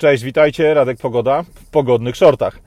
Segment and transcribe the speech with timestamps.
[0.00, 2.58] Cześć, witajcie, Radek Pogoda w pogodnych shortach.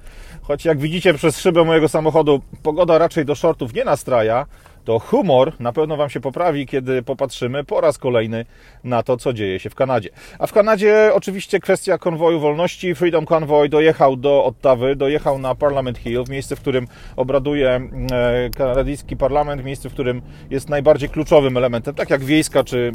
[0.42, 4.46] Choć jak widzicie przez szybę mojego samochodu, pogoda raczej do shortów nie nastraja,
[4.84, 8.46] to humor na pewno Wam się poprawi, kiedy popatrzymy po raz kolejny
[8.84, 10.10] na to, co dzieje się w Kanadzie.
[10.40, 12.96] A w Kanadzie oczywiście kwestia konwoju wolności.
[12.96, 17.70] Freedom Convoy dojechał do Ottawy, dojechał na Parliament Hill, w miejsce, w którym obraduje
[18.12, 22.92] e, kanadyjski parlament, miejsce, w którym jest najbardziej kluczowym elementem, tak jak wiejska, czy e,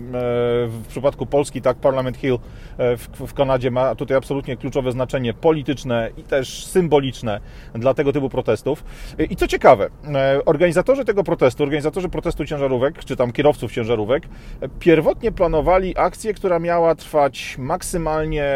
[0.66, 2.39] w przypadku Polski, tak Parliament Hill
[2.79, 7.41] e, w Kanadzie ma tutaj absolutnie kluczowe znaczenie polityczne i też symboliczne
[7.75, 8.84] dla tego typu protestów.
[9.30, 9.91] I co ciekawe,
[10.45, 14.23] organizatorzy tego protestu, organizatorzy protestu ciężarówek, czy tam kierowców ciężarówek,
[14.78, 18.46] pierwotnie planowali akcję, która miała trwać maksymalnie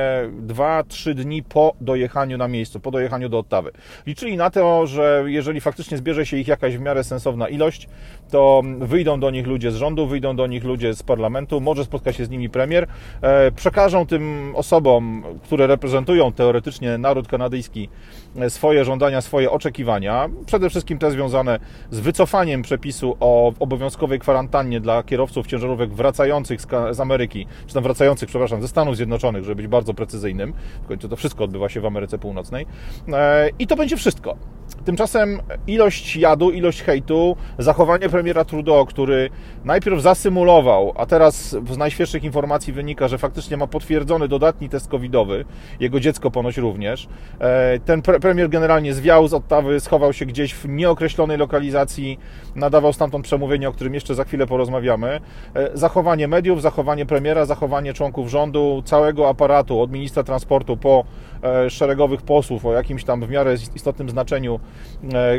[0.47, 3.71] 2-3 dni po dojechaniu na miejscu, po dojechaniu do Ottawy.
[4.07, 7.89] Liczyli na to, że jeżeli faktycznie zbierze się ich jakaś w miarę sensowna ilość,
[8.33, 12.13] to wyjdą do nich ludzie z rządu, wyjdą do nich ludzie z parlamentu, może spotka
[12.13, 12.87] się z nimi premier,
[13.23, 17.89] e, przekażą tym osobom, które reprezentują teoretycznie naród kanadyjski,
[18.37, 21.59] e, swoje żądania, swoje oczekiwania, przede wszystkim te związane
[21.91, 26.61] z wycofaniem przepisu o obowiązkowej kwarantannie dla kierowców ciężarówek wracających
[26.91, 30.53] z, Ameryki, czy tam wracających, przepraszam, ze Stanów Zjednoczonych, żeby być bardzo precyzyjnym.
[30.83, 32.67] W końcu to wszystko odbywa się w Ameryce Północnej.
[33.13, 34.37] E, I to będzie wszystko.
[34.85, 39.31] Tymczasem ilość jadu, ilość hejtu, zachowanie premiera Trudeau, który
[39.65, 45.45] najpierw zasymulował, a teraz z najświeższych informacji wynika, że faktycznie ma potwierdzony dodatni test covidowy,
[45.81, 47.09] jego dziecko ponoć również.
[47.41, 52.19] E, ten premier generalnie zwiał z Ottawy, schował się gdzieś w nieokreślonej lokalizacji,
[52.55, 55.21] nadawał stamtąd przemówienie, o którym jeszcze za chwilę porozmawiamy.
[55.55, 61.05] E, zachowanie mediów, zachowanie premiera, zachowanie członków rządu, całego aparatu, od ministra transportu po
[61.43, 64.61] e, szeregowych posłów o jakimś tam w miarę istotnym znaczeniu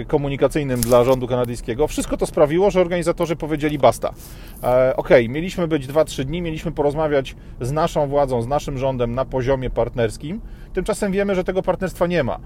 [0.08, 1.88] komunikacyjnym dla rządu kanadyjskiego.
[1.88, 4.14] Wszystko to sprawiło, że organizatorzy powiedzieli basta.
[4.96, 9.70] Ok, mieliśmy być 2-3 dni, mieliśmy porozmawiać z naszą władzą, z naszym rządem na poziomie
[9.70, 10.42] partnerskim.
[10.74, 12.40] Tymczasem wiemy, że tego partnerstwa nie ma.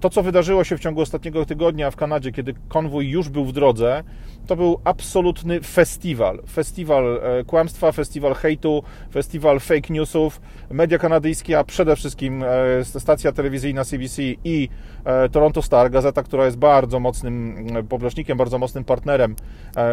[0.00, 3.52] To, co wydarzyło się w ciągu ostatniego tygodnia w Kanadzie, kiedy konwój już był w
[3.52, 4.02] drodze,
[4.46, 6.42] to był absolutny festiwal.
[6.52, 8.82] Festiwal e, kłamstwa, festiwal hejtu,
[9.12, 10.40] festiwal fake newsów.
[10.70, 14.68] Media kanadyjskie, a przede wszystkim e, stacja telewizyjna CBC i
[15.04, 19.36] e, Toronto Star, gazeta, która jest bardzo mocnym poplecznikiem, bardzo mocnym partnerem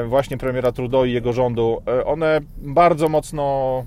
[0.07, 3.85] właśnie premiera Trudeau i jego rządu, one bardzo mocno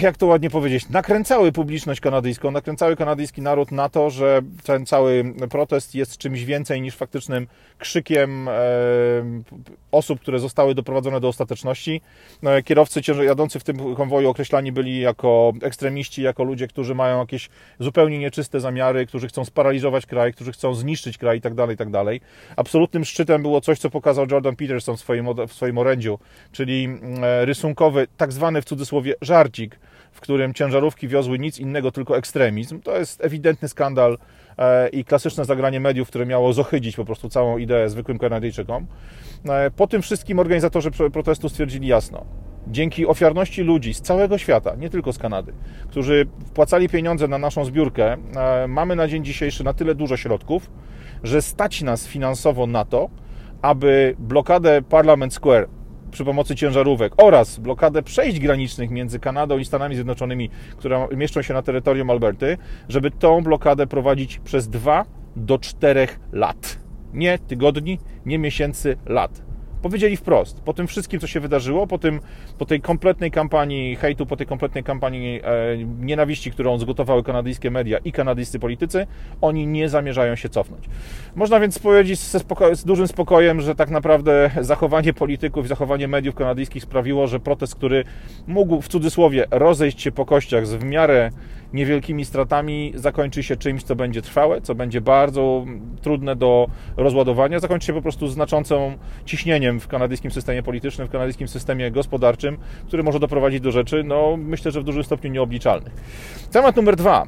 [0.00, 5.34] jak to ładnie powiedzieć, nakręcały publiczność kanadyjską, nakręcały kanadyjski naród na to, że ten cały
[5.50, 7.46] protest jest czymś więcej niż faktycznym
[7.78, 8.52] krzykiem e,
[9.92, 12.00] osób, które zostały doprowadzone do ostateczności.
[12.42, 17.48] No, kierowcy jadący w tym konwoju określani byli jako ekstremiści, jako ludzie, którzy mają jakieś
[17.78, 22.04] zupełnie nieczyste zamiary, którzy chcą sparaliżować kraj, którzy chcą zniszczyć kraj itd., tak itd.
[22.04, 26.18] Tak Absolutnym szczytem było coś, co pokazał Jordan Peterson w swoim, w swoim orędziu,
[26.52, 26.88] czyli
[27.22, 29.14] e, rysunkowy, tak zwany w cudzysłowie
[29.58, 29.78] żarcik,
[30.12, 32.80] w którym ciężarówki wiozły nic innego, tylko ekstremizm.
[32.80, 34.18] To jest ewidentny skandal
[34.58, 38.86] e, i klasyczne zagranie mediów, które miało zohydzić po prostu całą ideę zwykłym Kanadyjczykom.
[39.48, 42.24] E, po tym wszystkim organizatorzy protestu stwierdzili jasno,
[42.66, 45.52] dzięki ofiarności ludzi z całego świata, nie tylko z Kanady,
[45.88, 50.70] którzy wpłacali pieniądze na naszą zbiórkę, e, mamy na dzień dzisiejszy na tyle dużo środków,
[51.22, 53.10] że stać nas finansowo na to,
[53.62, 55.68] aby blokadę Parliament Square
[56.10, 61.54] przy pomocy ciężarówek oraz blokadę przejść granicznych między Kanadą i Stanami Zjednoczonymi, które mieszczą się
[61.54, 62.56] na terytorium Alberty,
[62.88, 65.04] żeby tą blokadę prowadzić przez 2
[65.36, 66.78] do 4 lat.
[67.12, 69.47] Nie tygodni, nie miesięcy, lat.
[69.82, 72.20] Powiedzieli wprost, po tym wszystkim, co się wydarzyło, po, tym,
[72.58, 77.98] po tej kompletnej kampanii hejtu, po tej kompletnej kampanii e, nienawiści, którą zgotowały kanadyjskie media
[78.04, 79.06] i kanadyjscy politycy,
[79.40, 80.84] oni nie zamierzają się cofnąć.
[81.36, 86.34] Można więc powiedzieć z, z dużym spokojem, że tak naprawdę zachowanie polityków i zachowanie mediów
[86.34, 88.04] kanadyjskich sprawiło, że protest, który
[88.46, 91.30] mógł w cudzysłowie rozejść się po kościach z w miarę
[91.72, 95.64] niewielkimi stratami, zakończy się czymś, co będzie trwałe, co będzie bardzo
[96.02, 101.48] trudne do rozładowania, zakończy się po prostu znaczącą ciśnieniem w kanadyjskim systemie politycznym, w kanadyjskim
[101.48, 102.56] systemie gospodarczym,
[102.86, 105.92] który może doprowadzić do rzeczy, no myślę, że w dużym stopniu nieobliczalnych.
[106.52, 107.26] Temat numer dwa.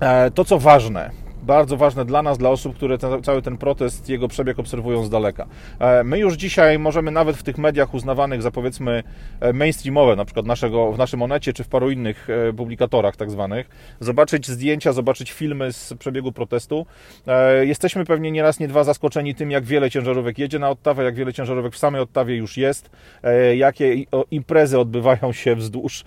[0.00, 1.10] E, to, co ważne,
[1.46, 5.10] bardzo ważne dla nas, dla osób, które ten, cały ten protest, jego przebieg obserwują z
[5.10, 5.46] daleka.
[5.78, 9.02] E, my już dzisiaj możemy nawet w tych mediach uznawanych za powiedzmy
[9.40, 13.30] e, mainstreamowe, na przykład naszego, w naszym Onecie czy w paru innych e, publikatorach tak
[13.30, 13.68] zwanych,
[14.00, 16.86] zobaczyć zdjęcia, zobaczyć filmy z przebiegu protestu.
[17.62, 21.14] Jesteśmy pewnie nie raz, nie dwa zaskoczeni tym, jak wiele ciężarówek jedzie na Ottawę, jak
[21.14, 22.90] wiele ciężarówek w samej Ottawie już jest,
[23.56, 26.04] jakie imprezy odbywają się wzdłuż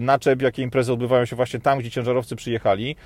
[0.00, 2.96] naczep, jakie imprezy odbywają się właśnie tam, gdzie ciężarowcy przyjechali.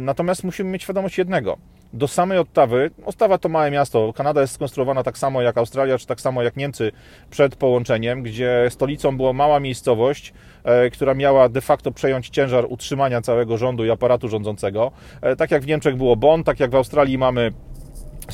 [0.00, 1.58] Natomiast musimy mieć świadomość jednego.
[1.92, 6.06] do samej Ottawy, Ottawa to małe miasto, Kanada jest skonstruowana tak samo jak Australia, czy
[6.06, 6.92] tak samo jak Niemcy
[7.30, 10.32] przed połączeniem, gdzie stolicą była mała miejscowość,
[10.64, 14.92] e, która miała de facto przejąć ciężar utrzymania całego rządu i aparatu rządzącego.
[15.22, 17.52] E, tak jak w Niemczech było Bonn, tak jak w Australii mamy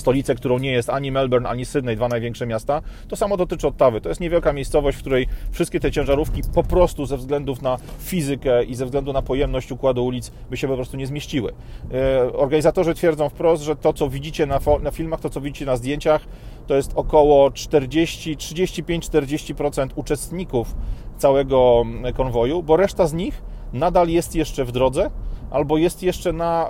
[0.00, 2.82] stolicę, którą nie jest ani Melbourne, ani Sydney, dwa największe miasta.
[3.08, 4.00] To samo dotyczy Ottawy.
[4.00, 8.64] To jest niewielka miejscowość, w której wszystkie te ciężarówki po prostu ze względów na fizykę
[8.64, 11.52] i ze względu na pojemność układu ulic by się po prostu nie zmieściły.
[11.94, 15.76] E, organizatorzy twierdzą wprost, że to, co widzicie na, na filmach, to, co widzicie na
[15.76, 16.26] zdjęciach,
[16.66, 20.74] to jest około 40, 35-40% uczestników
[21.18, 21.84] całego
[22.14, 25.10] konwoju, bo reszta z nich nadal jest jeszcze w drodze
[25.50, 26.68] albo jest jeszcze na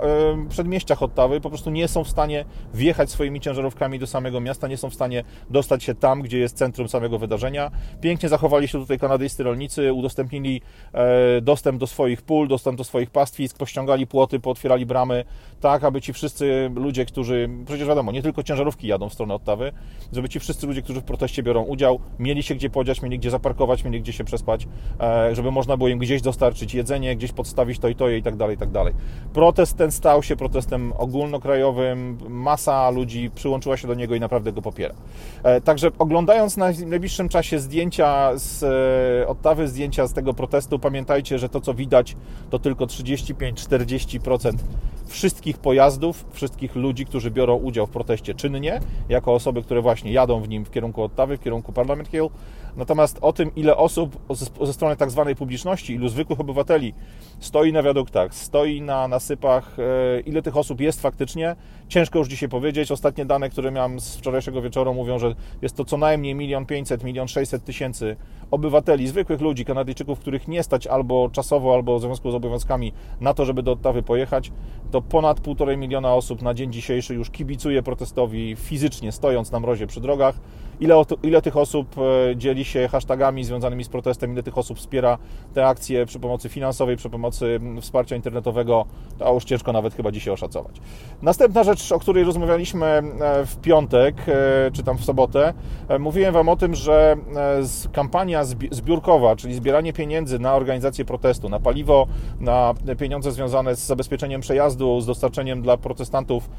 [0.49, 4.77] przedmieściach Ottawy, po prostu nie są w stanie wjechać swoimi ciężarówkami do samego miasta, nie
[4.77, 7.71] są w stanie dostać się tam, gdzie jest centrum samego wydarzenia.
[8.01, 10.61] Pięknie zachowali się tutaj kanadyjscy rolnicy, udostępnili
[10.93, 15.23] e, dostęp do swoich pól, dostęp do swoich pastwisk, pościągali płoty, pootwierali bramy,
[15.61, 19.71] tak aby ci wszyscy ludzie, którzy, przecież wiadomo, nie tylko ciężarówki jadą w stronę Ottawy,
[20.13, 23.31] żeby ci wszyscy ludzie, którzy w proteście biorą udział, mieli się gdzie podziać, mieli gdzie
[23.31, 24.67] zaparkować, mieli gdzie się przespać,
[24.99, 28.35] e, żeby można było im gdzieś dostarczyć jedzenie, gdzieś podstawić to i to i tak
[28.35, 28.93] dalej, i tak dalej.
[29.33, 34.61] Protest ten stał się protestem ogólnokrajowym, masa ludzi przyłączyła się do niego i naprawdę go
[34.61, 34.95] popiera.
[35.43, 41.39] E, także oglądając na najbliższym czasie zdjęcia z e, Ottawy, zdjęcia z tego protestu, pamiętajcie,
[41.39, 42.15] że to co widać
[42.49, 44.53] to tylko 35-40%
[45.07, 48.79] wszystkich pojazdów, wszystkich ludzi, którzy biorą udział w proteście czynnie,
[49.09, 52.29] jako osoby, które właśnie jadą w nim w kierunku Ottawy, w kierunku Parliament Hill.
[52.75, 54.17] Natomiast o tym, ile osób
[54.61, 56.93] ze strony tak zwanej publiczności, ilu zwykłych obywateli
[57.39, 61.55] stoi na wiaduktach, stoi na nasypach, e, ile tych osób jest faktycznie,
[61.87, 62.91] ciężko już dzisiaj powiedzieć.
[62.91, 67.03] Ostatnie dane, które miałem z wczorajszego wieczoru mówią, że jest to co najmniej milion pięćset,
[67.03, 68.15] milion sześćset tysięcy
[68.51, 73.33] obywateli, zwykłych ludzi, Kanadyjczyków, których nie stać albo czasowo, albo w związku z obowiązkami na
[73.33, 74.51] to, żeby do Ottawy pojechać,
[74.91, 79.87] to ponad półtorej miliona osób na dzień dzisiejszy już kibicuje protestowi fizycznie, stojąc na mrozie
[79.87, 80.39] przy drogach.
[80.79, 85.17] Ile, ile tych osób e, dzieli się hashtagami związanymi z protestem, ile tych osób wspiera
[85.53, 88.85] te akcje przy pomocy finansowej, przy pomocy wsparcia internetowego,
[89.17, 90.75] to już ciężko nawet chyba dzisiaj oszacować.
[91.21, 93.01] Następna rzecz, o której rozmawialiśmy e,
[93.45, 95.53] w piątek, e, czy tam w sobotę,
[95.99, 97.15] mówiłem Wam o tym, że
[97.91, 102.07] kampania zbiórkowa, czyli zbieranie pieniędzy na organizację protestu, na paliwo,
[102.39, 106.49] na pieniądze związane z zabezpieczeniem przejazdu, z dostarczeniem dla protestantów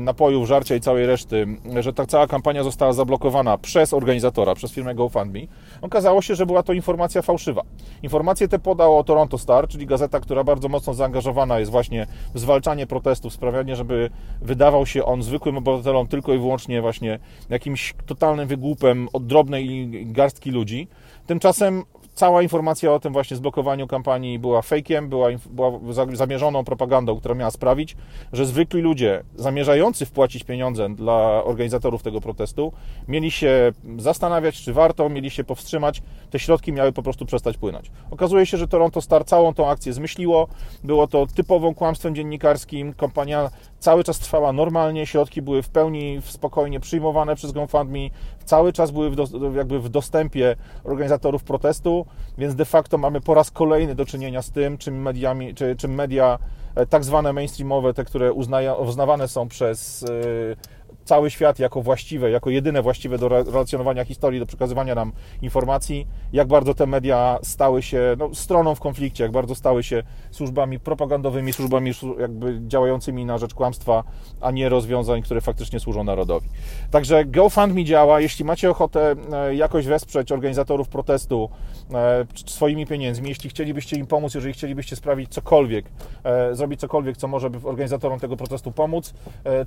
[0.00, 1.46] napojów, żarcia i całej reszty,
[1.80, 5.40] że ta cała kampania została zablokowana przez organizatora, przez firmę GoFundMe,
[5.82, 7.62] okazało się, że była to informacja fałszywa.
[8.02, 12.86] Informację tę podało Toronto Star, czyli gazeta, która bardzo mocno zaangażowana jest właśnie w zwalczanie
[12.86, 14.10] protestów, sprawianie, żeby
[14.42, 17.18] wydawał się on zwykłym obywatelom tylko i wyłącznie właśnie
[17.50, 20.88] jakimś totalnym wygłupem od drobnej garstki ludzi.
[21.26, 21.84] Tymczasem
[22.18, 25.72] cała informacja o tym właśnie zblokowaniu kampanii była fejkiem, była, była
[26.12, 27.96] zamierzoną propagandą, która miała sprawić,
[28.32, 32.72] że zwykli ludzie zamierzający wpłacić pieniądze dla organizatorów tego protestu
[33.08, 37.90] mieli się zastanawiać, czy warto, mieli się powstrzymać, te środki miały po prostu przestać płynąć.
[38.10, 40.48] Okazuje się, że Toronto Star całą tą akcję zmyśliło,
[40.84, 46.80] było to typową kłamstwem dziennikarskim, kampania cały czas trwała normalnie, środki były w pełni spokojnie
[46.80, 47.98] przyjmowane przez GoFundMe,
[48.44, 52.06] cały czas były w, do, jakby w dostępie organizatorów protestu,
[52.38, 55.94] więc de facto mamy po raz kolejny do czynienia z tym, czym, mediami, czy, czym
[55.94, 56.38] media
[56.74, 58.32] e, tak zwane mainstreamowe, te, które
[58.78, 60.77] uznawane są przez e,
[61.08, 65.12] cały świat jako właściwe, jako jedyne właściwe do relacjonowania historii, do przekazywania nam
[65.42, 70.02] informacji, jak bardzo te media stały się no, stroną w konflikcie, jak bardzo stały się
[70.30, 74.04] służbami propagandowymi, służbami jakby działającymi na rzecz kłamstwa,
[74.40, 76.48] a nie rozwiązań, które faktycznie służą narodowi.
[76.90, 78.20] Także GoFundMe działa.
[78.20, 81.50] Jeśli macie ochotę e, jakoś wesprzeć organizatorów protestu
[81.94, 85.86] e, swoimi pieniędzmi, jeśli chcielibyście im pomóc, jeżeli chcielibyście sprawić cokolwiek,
[86.24, 89.14] e, zrobić cokolwiek, co może organizatorom tego protestu pomóc,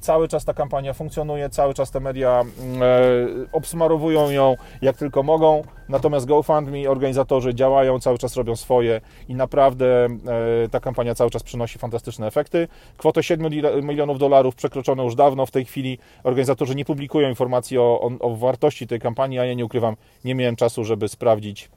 [0.02, 2.86] cały czas ta kampania funkcjonuje cały czas te media mm, e,
[3.52, 10.06] obsmarowują ją jak tylko mogą, natomiast GoFundMe, organizatorzy działają, cały czas robią swoje i naprawdę
[10.06, 12.68] e, ta kampania cały czas przynosi fantastyczne efekty.
[12.98, 13.52] Kwotę 7
[13.84, 18.36] milionów dolarów przekroczono już dawno, w tej chwili organizatorzy nie publikują informacji o, o, o
[18.36, 19.96] wartości tej kampanii, a ja nie ukrywam,
[20.26, 21.70] nie miałem czasu, żeby sprawdzić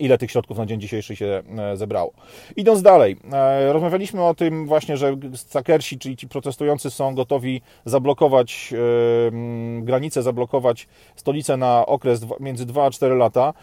[0.00, 2.12] ile tych środków na dzień dzisiejszy się e, zebrało.
[2.56, 8.72] Idąc dalej, e, rozmawialiśmy o tym właśnie, że sakersi, czyli ci protestujący są gotowi zablokować
[8.72, 13.54] e, granicę, zablokować stolicę na okres między 2 a 4 lata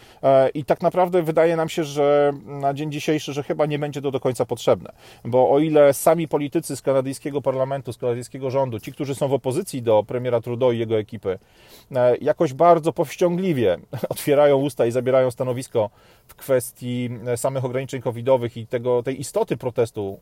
[0.53, 4.11] i tak naprawdę wydaje nam się, że na dzień dzisiejszy, że chyba nie będzie to
[4.11, 4.91] do końca potrzebne,
[5.25, 9.33] bo o ile sami politycy z kanadyjskiego parlamentu, z kanadyjskiego rządu, ci, którzy są w
[9.33, 11.39] opozycji do premiera Trudeau i jego ekipy,
[12.21, 13.77] jakoś bardzo powściągliwie
[14.09, 15.89] otwierają usta i zabierają stanowisko
[16.31, 20.19] w kwestii samych ograniczeń covidowych i tego, tej istoty protestu,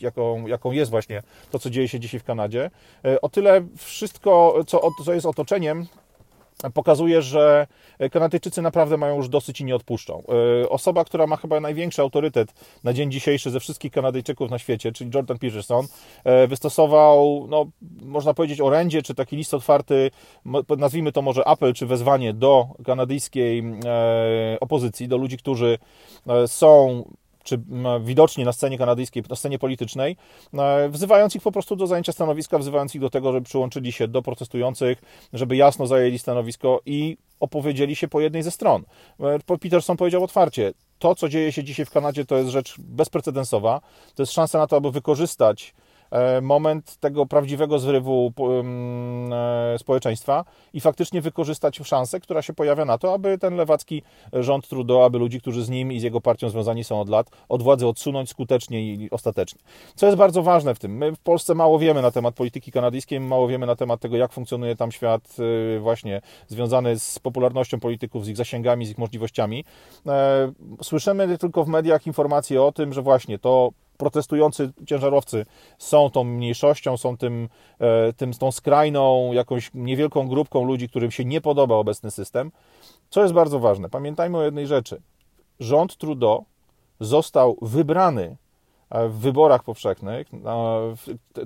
[0.00, 2.70] jaką, jaką jest właśnie to, co dzieje się dzisiaj w Kanadzie,
[3.22, 5.86] o tyle wszystko, co, co jest otoczeniem,
[6.70, 7.66] pokazuje, że
[8.12, 10.22] Kanadyjczycy naprawdę mają już dosyć i nie odpuszczą.
[10.62, 12.54] E, osoba, która ma chyba największy autorytet
[12.84, 15.86] na dzień dzisiejszy ze wszystkich Kanadyjczyków na świecie, czyli Jordan Peterson,
[16.24, 17.66] e, wystosował, no,
[18.02, 20.10] można powiedzieć, orędzie, czy taki list otwarty,
[20.78, 25.78] nazwijmy to może apel, czy wezwanie do kanadyjskiej e, opozycji, do ludzi, którzy
[26.46, 27.04] są
[27.44, 27.60] czy
[28.00, 30.16] widoczni na scenie kanadyjskiej, na scenie politycznej,
[30.54, 34.08] e, wzywając ich po prostu do zajęcia stanowiska, wzywając ich do tego, żeby przyłączyli się
[34.08, 38.82] do protestujących, żeby jasno zajęli stanowisko i opowiedzieli się po jednej ze stron.
[39.20, 43.80] E, Peterson powiedział otwarcie, to, co dzieje się dzisiaj w Kanadzie, to jest rzecz bezprecedensowa.
[44.14, 45.74] To jest szansa na to, aby wykorzystać
[46.42, 48.32] moment tego prawdziwego zrywu
[49.32, 54.02] e, społeczeństwa i faktycznie wykorzystać szansę, która się pojawia na to, aby ten lewacki
[54.32, 57.30] rząd Trudeau, aby ludzi, którzy z nim i z jego partią związani są od lat,
[57.48, 59.60] od władzy odsunąć skutecznie i ostatecznie.
[59.94, 63.20] Co jest bardzo ważne w tym, my w Polsce mało wiemy na temat polityki kanadyjskiej,
[63.20, 65.36] mało wiemy na temat tego, jak funkcjonuje tam świat
[65.76, 69.64] e, właśnie związany z popularnością polityków, z ich zasięgami, z ich możliwościami.
[70.82, 73.70] Słyszymy tylko w mediach informacje o tym, że właśnie to
[74.02, 75.46] protestujący ciężarowcy
[75.78, 81.24] są tą mniejszością, są tym, e, tym, tą skrajną, jakąś niewielką grupką ludzi, którym się
[81.24, 82.52] nie podoba obecny system.
[83.10, 85.02] Co jest bardzo ważne, pamiętajmy o jednej rzeczy.
[85.60, 86.44] Rząd Trudeau
[87.00, 88.36] został wybrany
[88.90, 90.30] e, w wyborach powszechnych,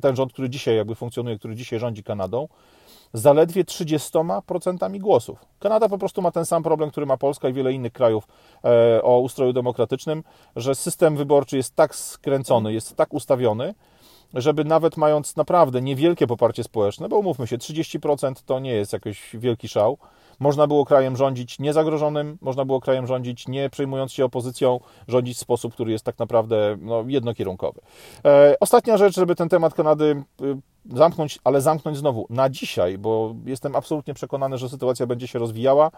[0.02, 2.48] ten rząd, który dzisiaj jakby funkcjonuje, który dzisiaj rządzi Kanadą,
[3.12, 5.38] zaledwie 30% głosów.
[5.58, 8.28] Kanada po prostu ma ten sam problem, który ma Polska i wiele innych krajów
[8.64, 10.22] e, o ustroju demokratycznym,
[10.56, 13.74] że system wyborczy jest tak skręcony, jest tak ustawiony,
[14.34, 19.30] żeby nawet mając naprawdę niewielkie poparcie społeczne, bo umówmy się, 30% to nie jest jakiś
[19.34, 19.98] wielki szał,
[20.40, 25.40] można było krajem rządzić niezagrożonym, można było krajem rządzić nie przejmując się opozycją, rządzić w
[25.40, 27.80] sposób, który jest tak naprawdę no, jednokierunkowy.
[28.24, 30.56] E, ostatnia rzecz, żeby ten temat Kanady y,
[30.96, 35.90] zamknąć, ale zamknąć znowu na dzisiaj, bo jestem absolutnie przekonany, że sytuacja będzie się rozwijała.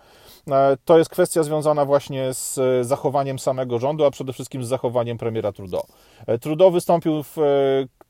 [0.50, 5.18] E, to jest kwestia związana właśnie z zachowaniem samego rządu, a przede wszystkim z zachowaniem
[5.18, 5.86] premiera Trudeau.
[6.26, 7.36] E, Trudeau wystąpił w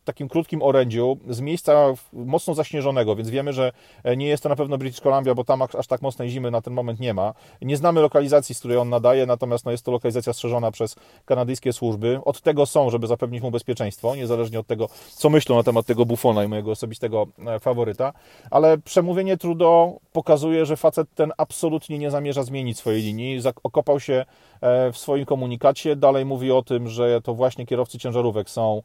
[0.08, 3.72] takim krótkim orędziu z miejsca mocno zaśnieżonego, więc wiemy, że
[4.04, 6.62] e, nie jest to na pewno British Columbia, bo tam aż tak mocnej zimy na
[6.62, 7.34] ten moment nie ma.
[7.62, 11.72] Nie znamy lokalizacji, z której on nadaje, natomiast no, jest to lokalizacja strzeżona przez kanadyjskie
[11.72, 12.20] służby.
[12.24, 16.06] Od tego są, żeby zapewnić mu bezpieczeństwo, niezależnie od tego, co myślą na temat tego
[16.06, 18.12] Buffona i mojego osobistego e, faworyta.
[18.50, 23.40] Ale przemówienie Trudeau pokazuje, że facet ten absolutnie nie zamierza zmienić swojej linii.
[23.62, 24.24] Okopał się
[24.60, 25.96] e, w swoim komunikacie.
[25.96, 28.82] Dalej mówi o tym, że to właśnie kierowcy ciężarówek są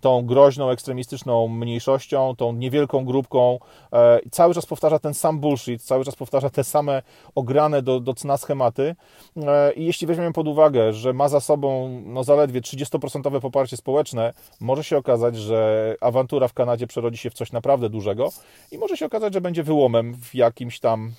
[0.00, 3.58] tą groźną, ekstremistyczną mniejszością, tą niewielką grupką.
[3.92, 7.02] E, cały czas powtarza ten sam bullshit, cały czas powtarza te same
[7.34, 8.96] ograne do, do cna schematy.
[9.36, 14.32] E, I jeśli weźmiemy pod uwagę, że ma za sobą no, zaledwie 30% poparcie społeczne,
[14.60, 18.28] może się okazać, że awantura w Kanadzie przerodzi się w coś naprawdę dużego
[18.72, 21.12] i może się okazać, że będzie wyłomem w jakimś tam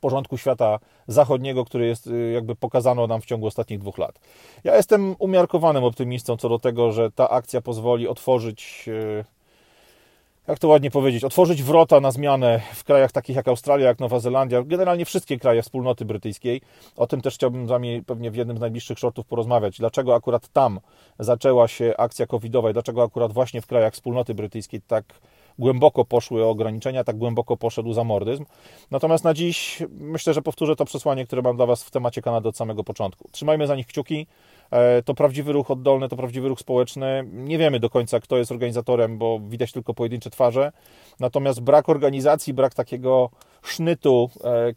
[0.00, 4.18] porządku świata zachodniego, który jest y, jakby pokazano nam w ciągu ostatnich dwóch lat.
[4.64, 9.24] Ja jestem umiarkowanym optymistą co do tego, że ta akcja pozwoli otworzyć y,
[10.48, 14.20] jak to ładnie powiedzieć, otworzyć wrota na zmianę w krajach takich jak Australia, jak Nowa
[14.20, 16.60] Zelandia, generalnie wszystkie kraje wspólnoty brytyjskiej.
[16.96, 19.78] O tym też chciałbym z Wami pewnie w jednym z najbliższych shortów porozmawiać.
[19.78, 20.80] Dlaczego akurat tam
[21.18, 25.04] zaczęła się akcja covidowa i dlaczego akurat właśnie w krajach wspólnoty brytyjskiej tak
[25.58, 28.44] głęboko poszły ograniczenia, tak głęboko poszedł zamordyzm.
[28.90, 32.48] Natomiast na dziś myślę, że powtórzę to przesłanie, które mam dla Was w temacie Kanady
[32.48, 33.28] od samego początku.
[33.32, 34.26] Trzymajmy za nich kciuki.
[34.70, 37.24] E, to prawdziwy ruch oddolny, to prawdziwy ruch społeczny.
[37.32, 40.72] Nie wiemy do końca, kto jest organizatorem, bo widać tylko pojedyncze twarze.
[41.20, 43.30] Natomiast brak organizacji, brak takiego
[43.62, 44.74] sznytu, e,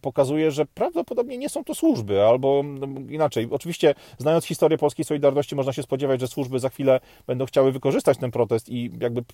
[0.00, 2.64] pokazuje, że prawdopodobnie nie są to służby, albo
[3.08, 3.48] inaczej.
[3.50, 8.18] Oczywiście, znając historię polskiej Solidarności, można się spodziewać, że służby za chwilę będą chciały wykorzystać
[8.18, 9.24] ten protest i jakby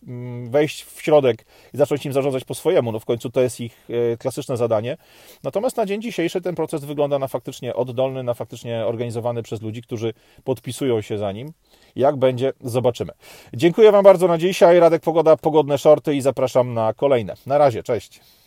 [0.51, 2.93] wejść w środek i zacząć im zarządzać po swojemu.
[2.93, 4.97] No w końcu to jest ich e, klasyczne zadanie.
[5.43, 9.83] Natomiast na dzień dzisiejszy ten proces wygląda na faktycznie oddolny, na faktycznie organizowany przez ludzi,
[9.83, 11.53] którzy podpisują się za nim.
[11.97, 13.12] Jak będzie, zobaczymy.
[13.55, 14.81] Dziękuję Wam bardzo na dzisiaj.
[14.81, 17.35] Radek Pogoda, pogodne shorty i zapraszam na kolejne.
[17.47, 18.41] Na razie, cześć.